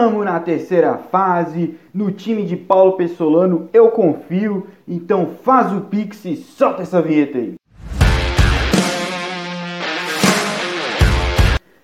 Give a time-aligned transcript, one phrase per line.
[0.00, 6.24] Tamo na terceira fase, no time de Paulo Pessolano eu confio, então faz o pix
[6.24, 7.56] e solta essa vinheta aí.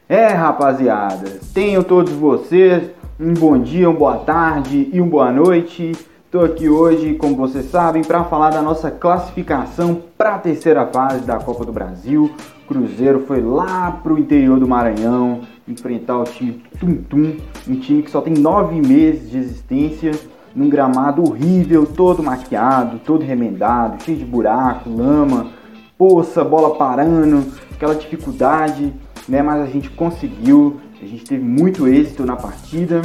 [0.09, 2.89] É rapaziada, tenham todos vocês
[3.19, 5.91] um bom dia, uma boa tarde e uma boa noite.
[6.35, 11.25] Estou aqui hoje, como vocês sabem, para falar da nossa classificação para a terceira fase
[11.25, 12.29] da Copa do Brasil.
[12.67, 17.37] Cruzeiro foi lá para o interior do Maranhão enfrentar o time Tum Tum,
[17.69, 20.11] um time que só tem nove meses de existência,
[20.57, 25.53] num gramado horrível, todo maquiado, todo remendado, cheio de buraco, lama,
[25.97, 28.93] poça, bola parando, aquela dificuldade,
[29.29, 29.41] né?
[29.41, 33.03] Mas a gente conseguiu, a gente teve muito êxito na partida.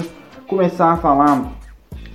[0.47, 1.58] Começar a falar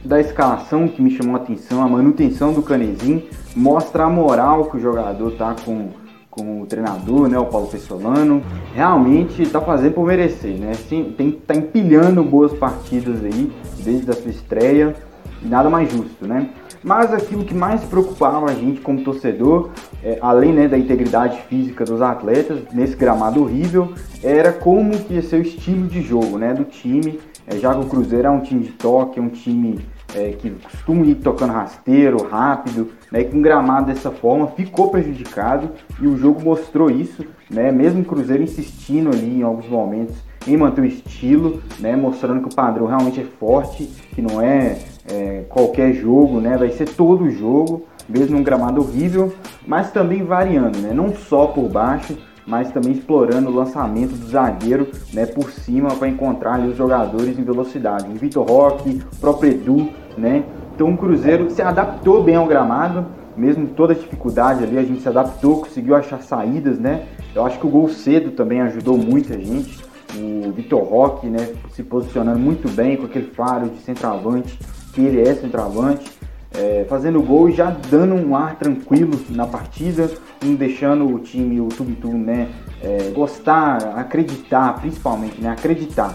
[0.05, 3.23] da escalação que me chamou a atenção, a manutenção do Canezinho,
[3.57, 5.89] mostra a moral que o jogador tá com,
[6.31, 8.43] com o treinador, né, o Paulo Pessolano.
[8.75, 10.75] Realmente está fazendo por merecer, né?
[10.75, 13.51] Sim, tem tá empilhando boas partidas aí
[13.83, 14.95] desde a sua estreia,
[15.43, 16.51] nada mais justo, né?
[16.83, 19.71] Mas aquilo que mais preocupava a gente como torcedor,
[20.03, 25.23] é, além né, da integridade física dos atletas nesse gramado horrível, era como que ia
[25.23, 27.19] ser o estilo de jogo, né, do time.
[27.47, 29.81] É, já que o Cruzeiro é um time de toque, é um time
[30.15, 35.71] é, que costuma ir tocando rasteiro, rápido, né, que um gramado dessa forma ficou prejudicado
[36.01, 40.57] e o jogo mostrou isso, né, mesmo o Cruzeiro insistindo ali em alguns momentos em
[40.57, 45.45] manter o estilo, né, mostrando que o padrão realmente é forte, que não é, é
[45.49, 49.33] qualquer jogo, né, vai ser todo o jogo, mesmo um gramado horrível,
[49.67, 54.89] mas também variando, né, não só por baixo, mas também explorando o lançamento do zagueiro
[55.13, 58.09] né, por cima para encontrar ali, os jogadores em velocidade.
[58.11, 60.45] O Vitor Roque, o próprio Edu, né?
[60.75, 65.01] Então o Cruzeiro se adaptou bem ao gramado, mesmo toda a dificuldade ali, a gente
[65.01, 67.07] se adaptou, conseguiu achar saídas, né?
[67.35, 69.83] Eu acho que o gol cedo também ajudou muito a gente.
[70.17, 74.57] O Vitor Roque, né, se posicionando muito bem com aquele faro de centroavante,
[74.93, 76.09] que ele é centroavante,
[76.55, 80.11] é, fazendo gol e já dando um ar tranquilo na partida,
[80.45, 82.49] um deixando o time, o Tum Tum, né,
[82.83, 86.15] é, gostar, acreditar, principalmente, né, acreditar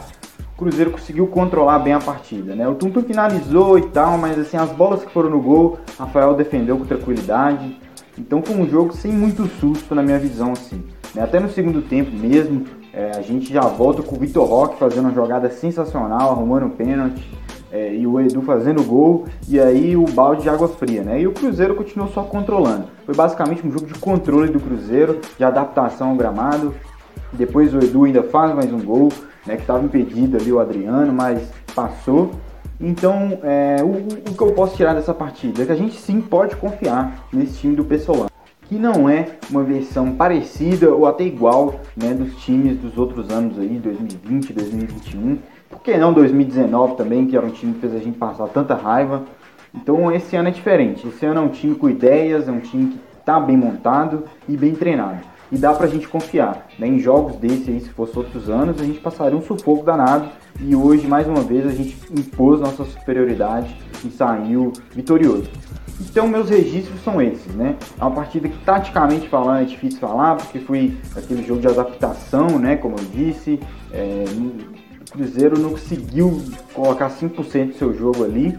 [0.59, 2.67] Cruzeiro conseguiu controlar bem a partida, né?
[2.67, 6.77] O Tuntum finalizou e tal, mas assim, as bolas que foram no gol, Rafael defendeu
[6.77, 7.77] com tranquilidade.
[8.17, 10.83] Então foi um jogo sem muito susto na minha visão, assim.
[11.15, 11.23] Né?
[11.23, 15.05] Até no segundo tempo mesmo, é, a gente já volta com o Vitor Roque fazendo
[15.05, 17.25] uma jogada sensacional, arrumando um pênalti.
[17.71, 21.21] É, e o Edu fazendo gol, e aí o balde de água fria, né?
[21.21, 22.85] E o Cruzeiro continuou só controlando.
[23.05, 26.73] Foi basicamente um jogo de controle do Cruzeiro, de adaptação ao gramado.
[27.31, 29.09] Depois o Edu ainda faz mais um gol,
[29.45, 31.41] né, que estava impedido ali o Adriano, mas
[31.75, 32.31] passou.
[32.81, 36.21] Então, é, o, o, que eu posso tirar dessa partida é que a gente sim
[36.21, 38.29] pode confiar nesse time do Pessolano,
[38.63, 43.59] que não é uma versão parecida ou até igual né, dos times dos outros anos
[43.59, 45.37] aí, 2020, 2021.
[45.69, 48.73] Por que não 2019 também, que era um time que fez a gente passar tanta
[48.73, 49.23] raiva.
[49.73, 51.07] Então, esse ano é diferente.
[51.07, 54.57] Esse ano é um time com ideias, é um time que está bem montado e
[54.57, 55.19] bem treinado
[55.51, 56.67] e dá pra gente confiar.
[56.77, 56.87] Né?
[56.87, 60.29] Em jogos desse aí, se fosse outros anos, a gente passaria um sufoco danado
[60.59, 65.49] e hoje, mais uma vez, a gente impôs nossa superioridade e saiu vitorioso.
[66.01, 67.75] Então, meus registros são esses, né?
[67.99, 72.57] É uma partida que, taticamente falando, é difícil falar, porque foi aquele jogo de adaptação,
[72.57, 72.77] né?
[72.77, 73.59] Como eu disse,
[73.91, 74.23] é,
[75.11, 76.41] Cruzeiro não conseguiu
[76.73, 78.57] colocar 100% do seu jogo ali,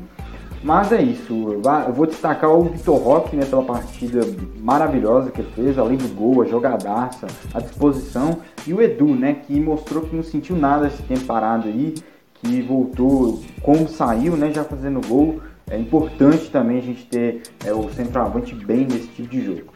[0.62, 4.20] mas é isso, eu vou destacar o Vitor Roque né, pela partida
[4.58, 9.34] maravilhosa que ele fez, além do gol, a jogadaça, a disposição, e o Edu, né,
[9.34, 11.94] que mostrou que não sentiu nada esse tempo parado aí,
[12.34, 15.40] que voltou como saiu, né, já fazendo gol.
[15.70, 19.72] É importante também a gente ter é, o centroavante bem nesse tipo de jogo.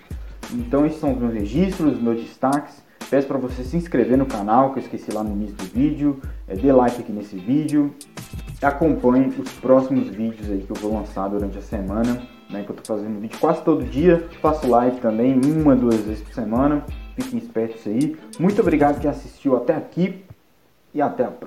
[0.53, 2.84] Então esses são os meus registros, os meus destaques.
[3.11, 6.21] Peço para você se inscrever no canal, que eu esqueci lá no início do vídeo.
[6.49, 7.95] É, dê like aqui nesse vídeo
[8.65, 12.77] acompanhe os próximos vídeos aí que eu vou lançar durante a semana, né, que eu
[12.77, 16.85] tô fazendo vídeo quase todo dia, faço live também, uma, duas vezes por semana,
[17.17, 18.17] fiquem espertos aí.
[18.39, 20.25] Muito obrigado que assistiu até aqui
[20.93, 21.45] e até a próxima.